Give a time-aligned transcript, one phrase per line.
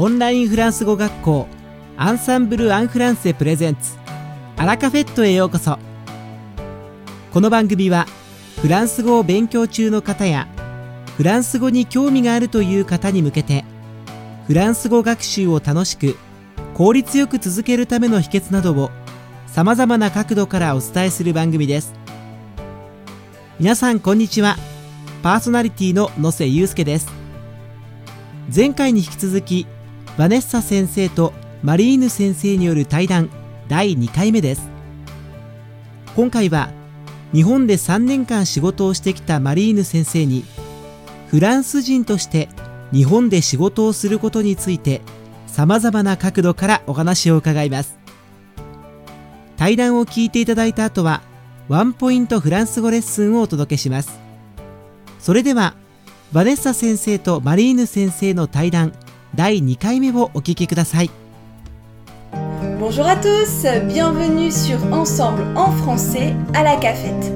[0.00, 1.48] オンラインフランス語学校
[1.96, 3.96] アンサンブル・アン・フランセプレゼンツ
[4.56, 5.76] アラカフェットへようこそ。
[7.32, 8.06] この番組は
[8.60, 10.46] フランス語を勉強中の方や
[11.16, 13.64] フランス語に興味があるという方に向けて
[14.46, 16.16] フランス語学習を楽しく
[16.74, 18.92] 効率よく続けるための秘訣などを
[19.48, 21.92] さまざまな角度からお伝えする番組です。
[23.58, 24.58] 皆さんこんにちは。
[25.24, 27.08] パーソナリティの野瀬祐介です。
[28.54, 29.66] 前回に引き続き
[30.18, 31.32] バネッサ先生と
[31.62, 33.30] マリーヌ先生による対談
[33.68, 34.68] 第2回目です。
[36.16, 36.70] 今回は
[37.32, 40.44] 日本で3年間仕事をしてきたマリーヌ先生に
[41.28, 42.48] フランス人として
[42.92, 45.02] 日本で仕事をすることについて
[45.46, 47.96] さまざまな角度からお話を伺います。
[49.56, 51.22] 対談を聞いていただいた後は
[51.68, 54.18] ワンポイントフランス語レッスンをお届けします。
[55.20, 55.74] それでは
[56.32, 58.94] バネッサ先生とマリーヌ先生の対談
[59.35, 61.09] 第2回目をお聞きください
[62.79, 67.31] Bonjour à tous, bienvenue sur Ensemble en français à la cafette.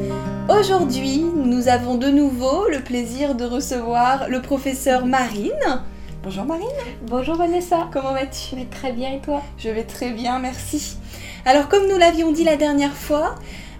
[0.50, 5.84] Aujourd'hui, nous avons de nouveau le plaisir de recevoir le professeur Marine.
[6.24, 6.68] Bonjour Marine.
[7.04, 7.88] Bonjour Vanessa.
[7.94, 10.98] Comment vas-tu Je vais très bien et toi Je vais très bien, merci.
[11.46, 13.36] Alors comme nous l'avions dit la dernière fois,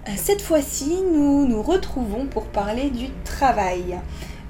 [0.08, 3.98] euh, cette fois-ci, nous nous retrouvons pour parler du travail.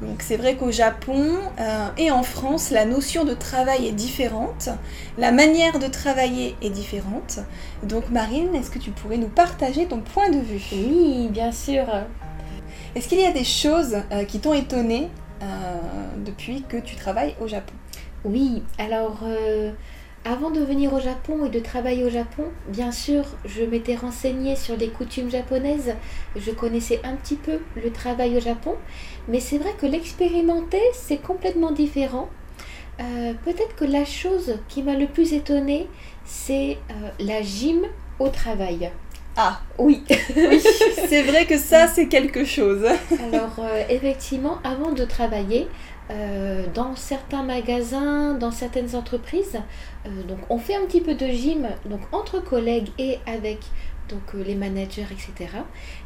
[0.02, 4.70] Donc c'est vrai qu'au Japon euh, et en France, la notion de travail est différente,
[5.18, 7.40] la manière de travailler est différente.
[7.84, 10.64] Donc Marine, est-ce que tu pourrais nous partager ton point de vue?
[10.74, 11.86] Oui, bien sûr.
[12.96, 15.10] Est-ce qu'il y a des choses euh, qui t'ont étonné
[15.42, 15.46] euh,
[16.26, 17.74] depuis que tu travailles au Japon?
[18.26, 19.24] Oui, alors
[20.26, 24.56] avant de venir au Japon et de travailler au Japon, bien sûr, je m'étais renseignée
[24.56, 25.96] sur les coutumes japonaises.
[26.38, 28.76] Je connaissais un petit peu le travail au Japon,
[29.28, 32.30] mais c'est vrai que l'expérimenter, c'est complètement différent.
[33.00, 35.88] Euh, Peut-être que la chose qui m'a le plus étonnée,
[36.26, 37.82] c'est euh, la gym
[38.20, 38.92] au travail.
[39.36, 40.04] Ah, Oui.
[40.36, 40.62] oui,
[41.10, 42.86] c'est vrai que ça c'est quelque chose.
[42.86, 45.68] Alors euh, effectivement, avant de travailler,
[46.12, 49.58] euh, dans certains magasins, dans certaines entreprises,
[50.06, 53.60] euh, donc on fait un petit peu de gym donc entre collègues et avec
[54.14, 55.50] donc euh, les managers, etc.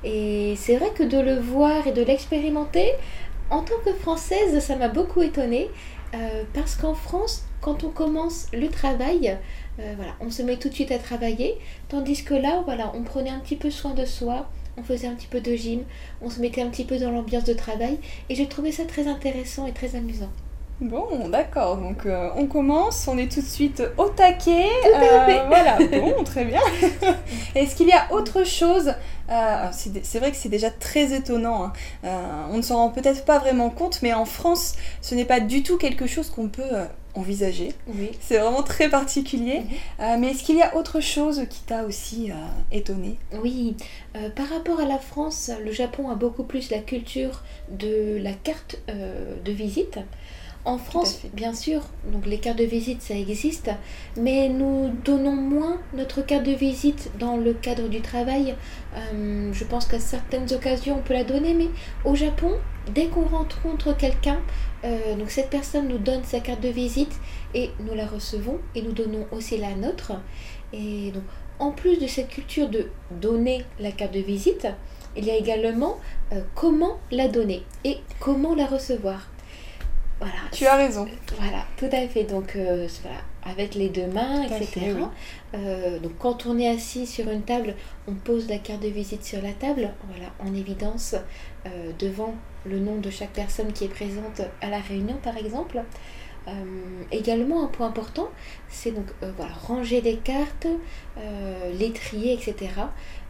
[0.04, 2.94] Et c'est vrai que de le voir et de l'expérimenter,
[3.50, 5.70] en tant que française, ça m'a beaucoup étonnée
[6.16, 9.38] euh, parce qu'en France, quand on commence le travail,
[9.80, 11.58] euh, on se met tout de suite à travailler,
[11.90, 15.16] tandis que là, voilà, on prenait un petit peu soin de soi, on faisait un
[15.16, 15.84] petit peu de gym,
[16.22, 19.08] on se mettait un petit peu dans l'ambiance de travail, et j'ai trouvé ça très
[19.08, 20.32] intéressant et très amusant.
[20.80, 24.68] Bon, d'accord, donc euh, on commence, on est tout de suite au taquet.
[24.84, 25.42] Fait.
[25.48, 26.62] Voilà, bon, très bien.
[27.56, 28.94] Est-ce qu'il y a autre chose
[29.32, 31.66] euh, C'est c'est vrai que c'est déjà très étonnant.
[31.66, 31.74] hein.
[32.04, 35.40] Euh, on ne s'en rend peut-être pas vraiment compte, mais en France, ce n'est pas
[35.40, 37.70] du tout quelque chose qu'on peut euh, envisager.
[37.88, 38.12] Oui.
[38.22, 39.64] C'est vraiment très particulier.
[40.00, 42.36] Euh, mais est-ce qu'il y a autre chose qui t'a aussi euh,
[42.72, 43.76] étonné Oui,
[44.16, 48.34] euh, par rapport à la France, le Japon a beaucoup plus la culture de la
[48.34, 49.98] carte euh, de visite.
[50.68, 51.80] En France, bien sûr,
[52.12, 53.72] donc les cartes de visite, ça existe,
[54.18, 58.54] mais nous donnons moins notre carte de visite dans le cadre du travail.
[58.94, 61.70] Euh, je pense qu'à certaines occasions, on peut la donner, mais
[62.04, 62.52] au Japon,
[62.94, 64.42] dès qu'on rencontre quelqu'un,
[64.84, 67.18] euh, donc cette personne nous donne sa carte de visite
[67.54, 70.12] et nous la recevons et nous donnons aussi la nôtre.
[70.74, 71.24] Et donc,
[71.60, 72.88] en plus de cette culture de
[73.22, 74.68] donner la carte de visite,
[75.16, 75.98] il y a également
[76.34, 79.30] euh, comment la donner et comment la recevoir.
[80.20, 80.34] Voilà.
[80.52, 81.08] Tu as raison.
[81.38, 82.24] Voilà, tout à fait.
[82.24, 84.80] Donc, euh, voilà, avec les deux mains, Tout etc.
[84.80, 85.04] fait, oui.
[85.56, 87.76] Euh, donc, quand on est assis sur une table,
[88.08, 91.16] on pose la carte de visite sur la table, voilà, en évidence,
[91.66, 92.34] euh, devant
[92.66, 95.82] le nom de chaque personne qui est présente à la réunion, par exemple.
[97.12, 98.30] Également, un point important,
[98.70, 100.66] c'est donc voilà, ranger les cartes,
[101.78, 102.70] les trier, etc.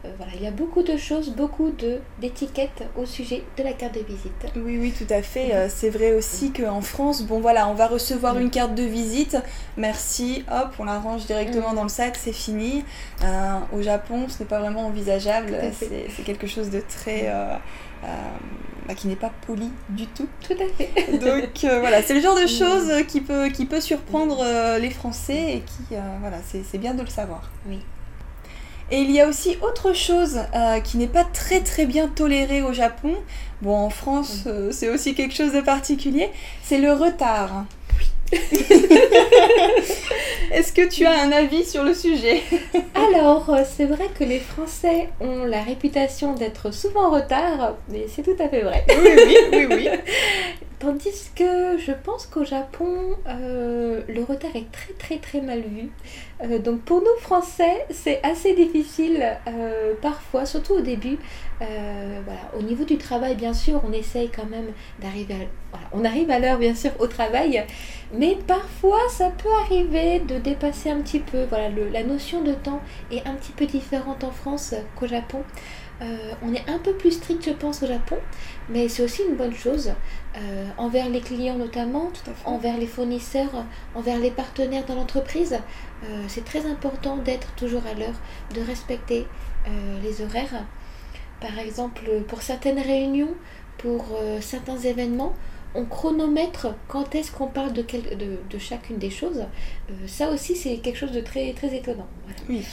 [0.04, 3.72] Euh, voilà, il y a beaucoup de choses, beaucoup de d'étiquettes au sujet de la
[3.72, 4.46] carte de visite.
[4.54, 5.52] Oui, oui, tout à fait.
[5.52, 8.42] Euh, c'est vrai aussi qu'en France, bon voilà, on va recevoir Mhm.
[8.42, 9.36] une carte de visite,
[9.76, 11.74] merci, hop, on la range directement Mhm.
[11.76, 12.84] dans le sac, c'est fini.
[13.24, 17.22] Euh, au Japon, ce n'est pas vraiment envisageable, c'est quelque chose de très...
[17.28, 17.56] euh,
[18.86, 20.28] bah, qui n'est pas poli du tout.
[20.40, 21.18] Tout à fait.
[21.18, 22.48] Donc euh, voilà, c'est le genre de Mhm.
[22.48, 26.94] choses qui peut, qui peut surprendre euh, les Français et qui, euh, voilà, c'est bien
[26.94, 27.50] de le savoir.
[27.68, 27.80] Oui.
[28.90, 32.62] Et il y a aussi autre chose euh, qui n'est pas très très bien toléré
[32.62, 33.14] au Japon.
[33.60, 36.30] Bon, en France, euh, c'est aussi quelque chose de particulier.
[36.62, 37.66] C'est le retard.
[40.50, 42.42] Est-ce que tu as un avis sur le sujet?
[42.94, 48.06] Alors, euh, c'est vrai que les Français ont la réputation d'être souvent en retard, mais
[48.08, 48.86] c'est tout à fait vrai.
[48.88, 49.88] Oui, oui, oui, oui.
[50.78, 55.90] Tandis que je pense qu'au Japon, euh, le retard est très très très mal vu.
[56.44, 61.18] Euh, donc pour nous Français, c'est assez difficile euh, parfois, surtout au début.
[62.56, 64.66] Au niveau du travail, bien sûr, on essaye quand même
[65.00, 65.34] d'arriver
[65.72, 65.78] à...
[65.92, 67.64] On arrive à l'heure, bien sûr, au travail.
[68.14, 71.44] Mais parfois, ça peut arriver de dépasser un petit peu.
[71.48, 75.42] Voilà, la notion de temps est un petit peu différente en France qu'au Japon.
[76.00, 78.18] Euh, on est un peu plus strict, je pense, au Japon,
[78.68, 79.92] mais c'est aussi une bonne chose
[80.36, 82.12] euh, envers les clients notamment,
[82.44, 83.64] envers les fournisseurs,
[83.94, 85.58] envers les partenaires dans l'entreprise.
[86.04, 88.14] Euh, c'est très important d'être toujours à l'heure,
[88.54, 89.26] de respecter
[90.02, 90.64] les horaires.
[91.40, 93.34] Par exemple, pour certaines réunions,
[93.76, 95.34] pour certains événements,
[95.74, 99.44] on chronomètre quand est-ce qu'on parle de, de, chacune des choses.
[100.06, 102.08] ça aussi, c'est quelque chose de très, très étonnant.
[102.48, 102.64] Oui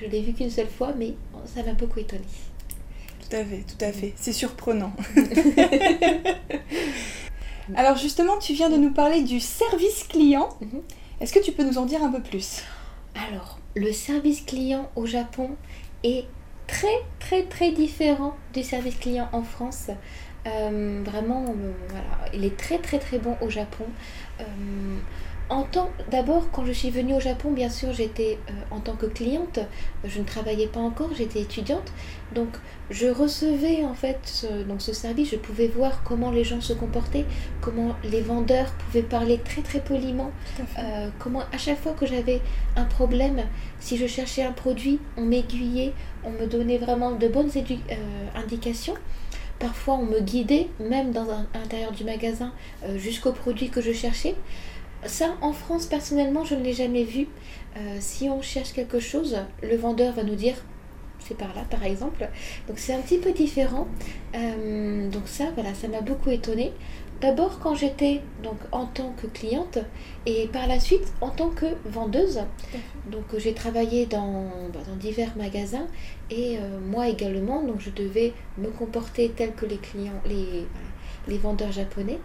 [0.00, 1.14] je l'ai vu qu'une seule fois, mais
[1.46, 2.22] ça m'a beaucoup étonnée.
[3.20, 4.12] Tout à fait, tout à fait.
[4.16, 4.92] C'est surprenant.
[7.74, 10.48] Alors justement, tu viens de nous parler du service client.
[10.60, 10.82] Mhm.
[11.20, 12.62] Est-ce que tu peux nous en dire un peu plus?
[13.28, 15.50] Alors, le service client au Japon
[16.02, 16.24] est
[16.66, 16.86] très
[17.20, 19.90] très très différent du service client en France.
[20.46, 22.04] Euh, vraiment, euh, voilà,
[22.34, 23.84] il est très très très bon au Japon.
[24.40, 24.44] Euh,
[25.48, 28.38] en tant d'abord quand je suis venue au Japon bien sûr j'étais
[28.70, 29.58] en tant que cliente.
[30.02, 31.92] Je ne travaillais pas encore j'étais étudiante.
[32.34, 32.48] Donc
[32.90, 35.30] je recevais en fait ce, donc ce service.
[35.30, 37.26] Je pouvais voir comment les gens se comportaient
[37.60, 40.30] comment les vendeurs pouvaient parler très très poliment.
[41.18, 42.40] Comment à chaque fois que j'avais
[42.76, 43.42] un problème
[43.78, 45.92] si je cherchais un produit on m'aiguillait
[46.24, 47.50] on me donnait vraiment de bonnes
[48.34, 48.94] indications
[49.62, 51.24] Parfois, on me guidait, même dans
[51.54, 52.52] l'intérieur du magasin,
[52.96, 54.34] jusqu'au produit que je cherchais.
[55.04, 57.28] Ça, en France, personnellement, je ne l'ai jamais vu.
[57.76, 60.54] Euh, si on cherche quelque chose, le vendeur va nous dire
[61.18, 62.28] c'est par là, par exemple.
[62.68, 63.86] Donc c'est un petit peu différent.
[64.34, 66.72] Euh, donc ça, voilà, ça m'a beaucoup étonnée.
[67.22, 69.78] D'abord quand j'étais donc en tant que cliente
[70.26, 72.40] et par la suite en tant que vendeuse.
[73.12, 75.86] Donc j'ai travaillé dans, bah, dans, divers magasins
[76.30, 80.66] et euh, moi également, donc je devais me comporter tel que les clients, les,
[81.28, 82.18] les vendeurs japonais.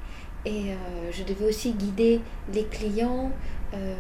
[0.46, 2.20] Et euh, je devais aussi guider
[2.52, 3.32] les clients.
[3.76, 3.96] Euh,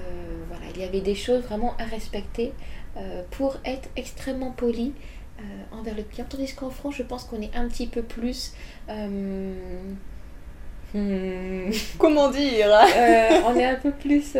[0.47, 2.53] voilà, il y avait des choses vraiment à respecter
[3.29, 4.93] pour être extrêmement poli
[5.71, 6.25] envers le client.
[6.27, 8.53] Tandis qu'en France, je pense qu'on est un petit peu plus...
[10.93, 12.69] Hmm, comment dire?
[13.45, 14.35] On est un peu plus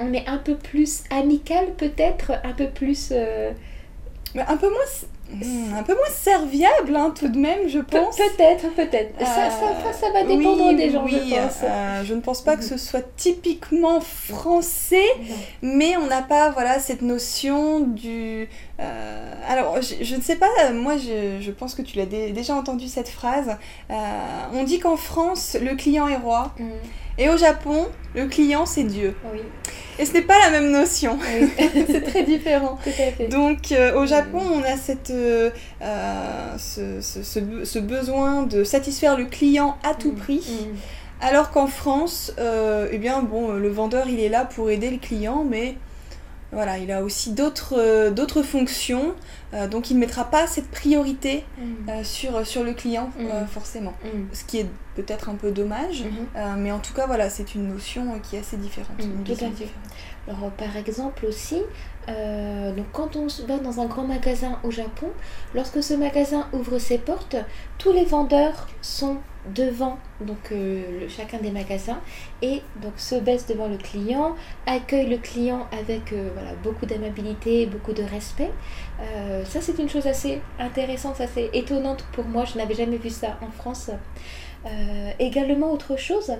[0.00, 3.12] on est un peu plus amical peut-être, un peu plus...
[4.34, 4.84] Mais un peu moins
[5.30, 8.16] Hmm, un peu moins serviable, hein, tout de même, je pense.
[8.16, 9.18] peut-être, peut-être.
[9.18, 11.60] ça, ça, ça, va dépendre des gens, je pense.
[11.62, 15.06] Euh, je ne pense pas que ce soit typiquement français,
[15.62, 18.48] mais on n'a pas voilà, cette notion du...
[18.80, 22.86] Euh, alors, je, ne sais pas, moi, je, je pense que tu l'as déjà entendu
[22.86, 23.56] cette phrase.
[23.90, 23.94] Euh,
[24.52, 26.52] on dit qu'en France, le client est roi.
[26.58, 26.70] Hmm.
[27.16, 29.16] Et au Japon, le client, c'est Dieu.
[29.32, 29.40] Oui.
[29.98, 31.18] Et ce n'est pas la même notion.
[31.86, 32.78] c'est très différent.
[33.30, 35.50] Donc euh, au Japon, on a cette, euh,
[35.82, 37.22] euh, ce, ce,
[37.64, 40.16] ce, besoin de satisfaire le client à tout mm.
[40.16, 40.38] prix.
[40.38, 40.76] Mm.
[41.20, 45.46] Alors qu'en France, eh bien, bon, le vendeur, il est là pour aider le client,
[45.48, 45.76] mais
[46.52, 49.14] voilà, il a aussi d'autres fonctions,
[49.70, 52.04] donc il ne mettra pas cette priorité mm.
[52.04, 53.10] sur, sur le client,
[53.50, 53.94] forcément.
[54.32, 56.56] Ce qui est peut-être un peu dommage, mm-hmm.
[56.56, 59.00] mais en tout cas, voilà, c'est une notion qui est assez différente.
[60.26, 61.60] Alors, par exemple aussi,
[62.08, 65.08] donc quand on va dans un grand magasin au Japon,
[65.54, 67.36] lorsque ce magasin ouvre ses portes,
[67.78, 69.18] tous les vendeurs sont
[69.52, 72.00] devant donc euh, chacun des magasins
[72.40, 74.34] et donc se baisse devant le client,
[74.66, 78.50] accueille le client avec euh, voilà, beaucoup d'amabilité, beaucoup de respect.
[79.00, 83.10] Euh, ça c'est une chose assez intéressante, assez étonnante pour moi, je n'avais jamais vu
[83.10, 83.90] ça en France.
[85.18, 86.32] Également autre chose,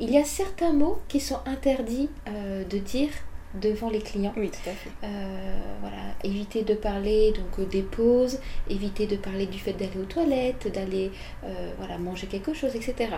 [0.00, 3.10] il y a certains mots qui sont interdits de dire
[3.54, 4.32] devant les clients.
[4.36, 4.90] Oui, tout à fait.
[5.04, 9.98] Euh, voilà, éviter de parler donc euh, des pauses, éviter de parler du fait d'aller
[10.00, 11.10] aux toilettes, d'aller
[11.44, 13.10] euh, voilà, manger quelque chose, etc.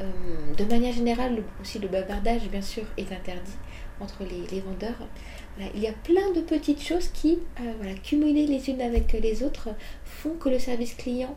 [0.00, 3.56] de manière générale, aussi le bavardage, bien sûr, est interdit
[4.00, 5.06] entre les, vendeurs.
[5.72, 7.38] il y a plein de petites choses qui,
[7.78, 9.68] voilà, cumulées les unes avec les autres,
[10.04, 11.36] font que le service client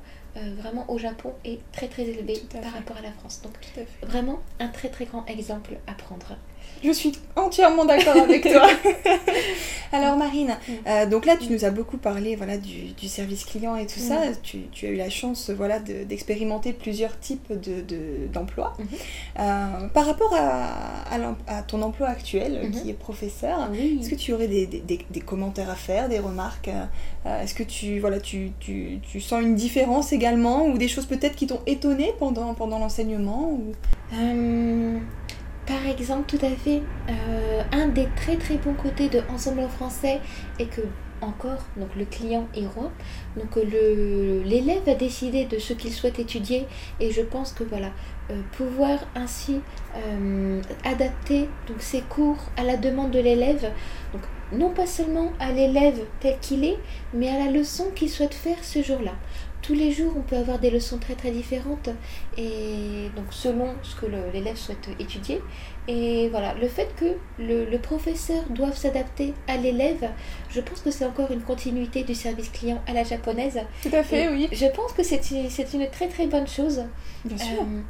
[0.58, 3.42] vraiment au Japon est très très élevé par rapport à la France.
[3.42, 3.54] Donc
[4.04, 6.38] vraiment un très très grand exemple à prendre.
[6.84, 8.68] Je suis entièrement d'accord avec toi.
[9.92, 10.72] Alors Marine, mm.
[10.88, 14.00] euh, donc là tu nous as beaucoup parlé voilà, du, du service client et tout
[14.00, 14.20] ça.
[14.20, 14.34] Mm.
[14.44, 17.54] Tu, tu, as eu la chance voilà, d'expérimenter plusieurs types
[18.34, 18.74] d'emplois.
[18.78, 18.88] De, mm-hmm.
[19.40, 21.06] euh, par rapport à,
[21.48, 22.72] à, ton emploi actuel, mm-hmm.
[22.72, 26.20] qui est professeur, Est-ce que tu aurais des, des- des- des commentaires à faire, des
[26.20, 26.84] remarques euh,
[27.26, 31.06] euh, Est-ce que tu, voilà, tu, tu, tu sens une différence également ou des choses
[31.06, 33.74] peut-être qui t'ont étonné pendant, pendant l'enseignement ou...
[35.68, 36.82] Par exemple, tout à fait.
[37.10, 40.22] euh, un des très très bons côtés de Ensemble en français
[40.60, 40.82] est que
[41.20, 41.66] encore,
[41.98, 42.92] le client est roi.
[43.36, 46.68] Donc euh, l'élève a décidé de ce qu'il souhaite étudier
[47.00, 47.90] et je pense que voilà,
[48.30, 49.60] euh, pouvoir ainsi
[50.86, 53.72] adapter donc ses cours à la demande de l'élève.
[54.54, 56.78] Non pas seulement à l'élève tel qu'il est,
[57.14, 59.14] mais à la leçon qu'il souhaite faire ce jour-là.
[59.62, 61.90] Tous les jours, on peut avoir des leçons très très différentes
[62.38, 65.42] et donc selon ce que l'élève souhaite étudier.
[65.90, 70.10] Et voilà, le fait que le, le professeur doive s'adapter à l'élève,
[70.50, 73.60] je pense que c'est encore une continuité du service client à la japonaise.
[73.84, 74.48] Tout à fait, Et oui.
[74.52, 76.84] Je pense que c'est une, c'est une très très bonne chose.
[77.26, 77.62] Bien sûr.
[77.62, 77.82] Euh,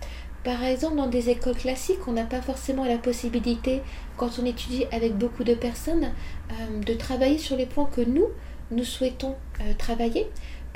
[0.43, 3.81] par exemple, dans des écoles classiques, on n'a pas forcément la possibilité,
[4.15, 6.11] quand on étudie avec beaucoup de personnes,
[6.51, 8.27] euh, de travailler sur les points que nous,
[8.71, 10.27] nous souhaitons euh, travailler.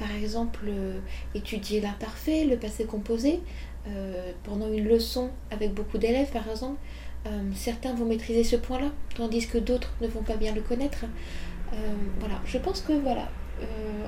[0.01, 0.99] Par exemple, euh,
[1.35, 3.39] étudier l'imparfait, le passé composé.
[3.87, 6.79] euh, pendant une leçon avec beaucoup d'élèves, par exemple,
[7.27, 11.05] euh, certains vont maîtriser ce point-là, tandis que d'autres ne vont pas bien le connaître.
[12.19, 13.29] Voilà, je pense que voilà,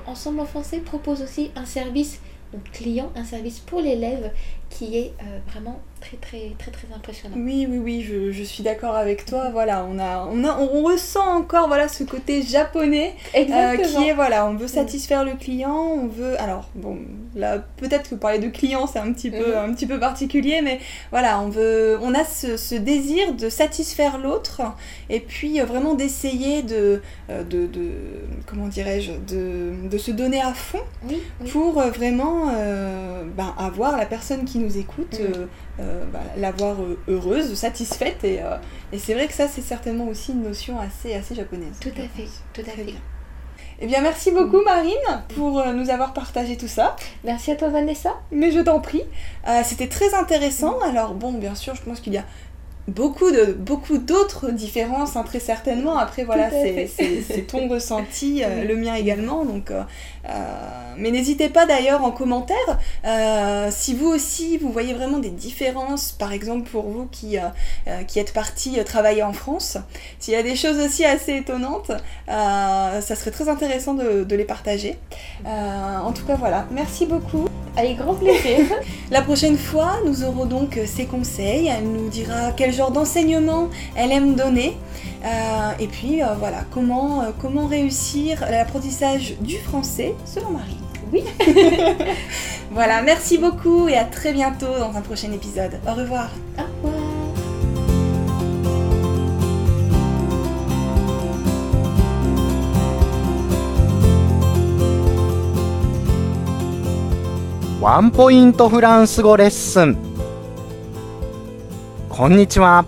[0.06, 2.20] Ensemble en français propose aussi un service
[2.52, 4.32] donc client, un service pour l'élève
[4.70, 7.34] qui est euh, vraiment très très très très impressionnant.
[7.38, 9.48] Oui, oui, oui, je, je suis d'accord avec toi.
[9.50, 14.12] Voilà, on, a, on, a, on ressent encore voilà, ce côté japonais euh, qui est,
[14.12, 16.38] voilà, on veut satisfaire le client, on veut...
[16.40, 16.98] Alors, bon,
[17.34, 19.70] là, peut-être que parler de client, c'est un, petit peu, Mhm.
[19.70, 20.78] un petit peu particulier, mais
[21.10, 24.60] voilà, on, veut, on a ce, ce désir de satisfaire l'autre
[25.08, 27.90] et puis euh, vraiment d'essayer de, de, de...
[28.46, 31.50] Comment dirais-je de, de se donner à fond Oui, oui.
[31.50, 32.46] pour vraiment
[33.36, 35.26] ben, avoir la personne qui nous écoute, Mhm.
[35.34, 35.46] euh,
[35.80, 38.24] euh, ben, l'avoir euh, heureuse, satisfaite.
[38.24, 38.40] Et,
[38.92, 41.76] et c'est vrai que ça, c'est certainement aussi une notion assez, assez japonaise.
[41.80, 42.82] Tout à fait, tout à Très fait.
[42.84, 42.96] bien.
[43.80, 46.94] Eh bien, merci beaucoup Marine pour nous avoir partagé tout ça.
[47.24, 48.14] Merci à toi Vanessa.
[48.30, 49.02] Mais je t'en prie,
[49.48, 50.78] Euh, c'était très intéressant.
[50.80, 52.24] Alors bon, bien sûr, je pense qu'il y a
[52.88, 55.96] beaucoup de beaucoup d'autres différences, hein, très certainement.
[55.96, 59.44] Après, voilà, c'est ton ressenti, euh, le mien également.
[59.44, 59.82] Donc, euh,
[60.28, 60.30] euh,
[60.96, 66.12] mais n'hésitez pas d'ailleurs en commentaire euh, si vous aussi vous voyez vraiment des différences,
[66.12, 67.36] par exemple pour vous qui
[68.06, 69.78] qui êtes parti travailler en France,
[70.18, 71.92] s'il y a des choses aussi assez étonnantes,
[72.26, 74.98] ça serait très intéressant de, de les partager.
[75.44, 77.46] En tout cas, voilà, merci beaucoup.
[77.76, 78.66] Avec grand plaisir.
[79.10, 81.68] La prochaine fois, nous aurons donc ses conseils.
[81.68, 84.76] Elle nous dira quel genre d'enseignement elle aime donner.
[85.24, 90.78] Euh, et puis euh, voilà, comment, euh, comment réussir l'apprentissage du français selon Marie.
[91.12, 91.24] Oui.
[92.70, 95.72] voilà, merci beaucoup et à très bientôt dans un prochain épisode.
[95.88, 96.30] Au revoir.
[96.58, 97.03] Au revoir.
[107.84, 109.98] ワンポイントフランス語レッスン。
[112.08, 112.86] こんにちは。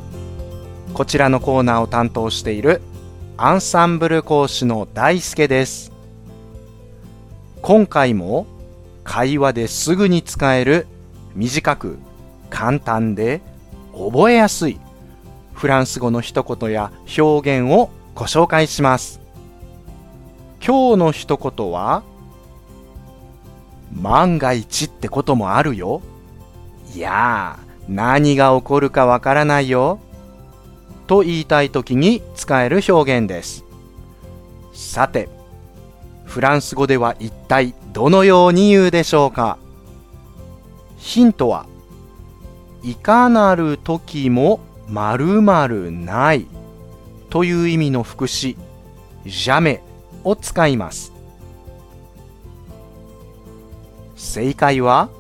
[0.94, 2.80] こちらのコーナーを担当している
[3.36, 5.92] アンサンブル講師の大輔です。
[7.60, 8.46] 今回も
[9.04, 10.86] 会話ですぐに使える
[11.34, 11.98] 短く
[12.48, 13.42] 簡単で
[13.92, 14.80] 覚えやすい
[15.52, 19.20] フランス語の一言や表現をご紹介します。
[20.66, 22.02] 今日の一言は
[24.00, 26.02] 万が一ってこともあるよ。
[26.94, 29.98] いや、何が起こるかわからないよ。
[31.06, 33.64] と言いたいときに使える表現です。
[34.72, 35.28] さて、
[36.24, 39.58] フランス語では一体どのように言うでしょうか
[40.98, 41.66] ヒントは、
[42.82, 46.46] いかなる時も〇〇ない
[47.30, 48.56] という意味の副詞、
[49.24, 49.82] ジャメ
[50.24, 51.15] を使います。
[54.16, 55.11] 正解は、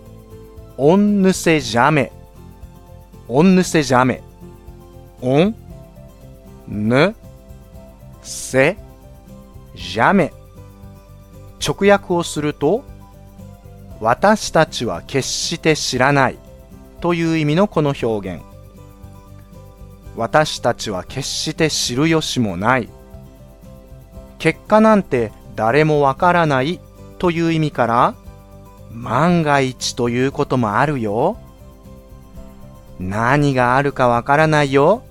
[0.78, 2.10] オンヌセジャメ。
[3.28, 4.22] オンヌセジャメ。
[5.20, 5.54] オン、
[6.66, 7.14] ヌ、
[8.22, 8.76] セ、
[9.74, 10.32] ジャメ。
[11.66, 12.84] 直訳をすると、
[14.00, 16.38] 私たちは決して知らない
[17.00, 18.42] という意味のこの表現。
[20.16, 22.88] 私たちは決して知る由もない。
[24.38, 26.80] 結果なんて誰もわからない
[27.18, 28.14] という意味から、
[28.96, 31.36] 万が一ということもあるよ。
[32.98, 35.02] 何があるかわからないよ。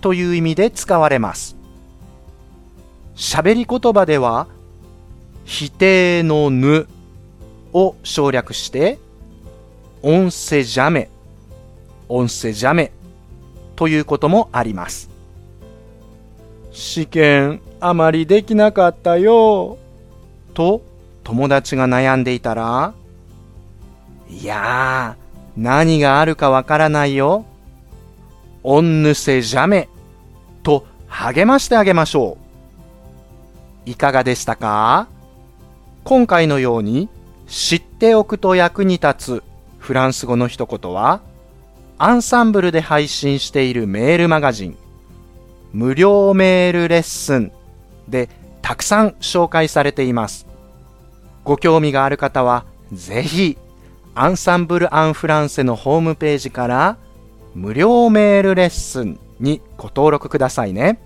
[0.00, 1.56] という意味で使われます。
[3.14, 4.48] 喋り言葉では、
[5.44, 6.88] 否定のぬ
[7.72, 8.98] を省略して、
[10.02, 11.08] 音声ジャメ、
[12.08, 12.90] 音声ジャメ
[13.76, 15.08] ということもあります。
[16.72, 19.78] 試験あまりできなかったよ。
[20.52, 20.82] と
[21.22, 22.92] 友達が悩んでいたら、
[24.34, 27.44] いやー、何があるかわからないよ。
[28.64, 29.88] おんぬせじゃめ。
[30.64, 32.36] と励ましてあげましょ
[33.86, 33.90] う。
[33.90, 35.06] いかがでしたか？
[36.02, 37.08] 今回のように
[37.46, 39.42] 知っておくと役に立つ
[39.78, 41.20] フランス語の一言は、
[41.98, 44.76] アンサンブルで配信しているメールマガジン、
[45.72, 47.52] 無料メールレッスン
[48.08, 48.28] で
[48.62, 50.46] たくさん紹介されています。
[51.44, 53.58] ご興味がある方は、ぜひ、
[54.16, 56.98] アンサンブル・アン・フランセのホームページから
[57.54, 61.00] 無料メールレッスンにご登録くださいね。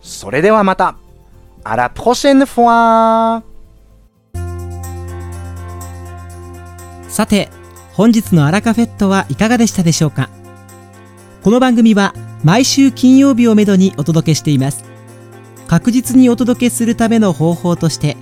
[0.00, 0.96] それではまた、
[1.64, 3.42] あら、ポシェンフォ
[7.08, 7.50] さて、
[7.92, 10.30] 本日のアラカフェットはいかがでしたでしょうか？
[11.42, 14.84] この番組は毎週金曜日をめどにお届けしています。
[15.68, 18.16] 確実にお届けするための方法として、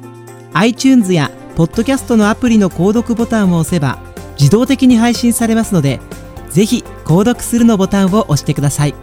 [0.54, 3.98] iTunes やポッドキャストのアプリの購読ボタンを押せば
[4.38, 6.00] 自動的に配信されますので、
[6.48, 8.94] ぜひ購読するのボタンを押してください。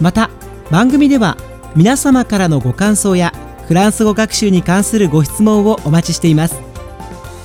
[0.00, 0.30] また、
[0.70, 1.36] 番組では
[1.74, 3.34] 皆様からのご感想や
[3.66, 6.54] フランス語学習に関するご質問をお待ちしています。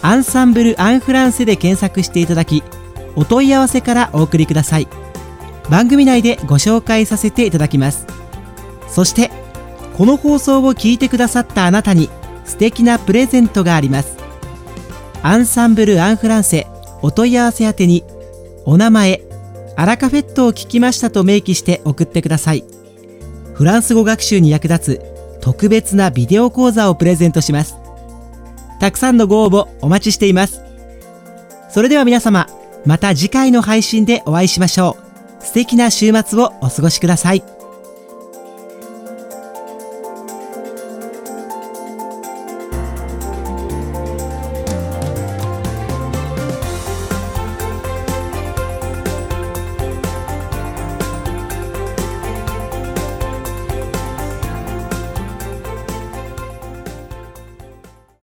[0.04, 2.62] アンサンブル・アン・フランセで検索していただき
[3.16, 4.88] お問い合わせからお送りください
[5.72, 8.06] 番組内でご紹介させていただきます
[8.88, 9.32] そして
[9.98, 12.12] この放送を聞いてくださったあなたに
[12.46, 14.18] 素敵なプレゼントがあります
[15.24, 16.68] アンサンブル・アン・フランセ
[17.02, 18.04] お問い合わせ宛てに
[18.66, 19.22] お名前
[19.76, 22.64] アラカフェットを聞きましたと明記して送ってください
[23.54, 27.86] フランス語学習に役立つ特別なビデオ講座をプレゼントします
[28.80, 30.62] たくさんのご応募お待ちしています。
[31.70, 32.48] それでは皆様、
[32.86, 34.98] また次回の配信でお会いしましょ
[35.40, 35.44] う。
[35.44, 37.55] 素敵な週末をお過ごしください。